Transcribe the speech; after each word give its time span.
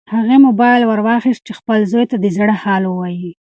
هغې 0.15 0.37
موبایل 0.45 0.81
ورواخیست 0.85 1.41
چې 1.47 1.53
خپل 1.59 1.79
زوی 1.91 2.05
ته 2.11 2.15
د 2.19 2.25
زړه 2.37 2.55
حال 2.63 2.83
ووایي. 2.87 3.29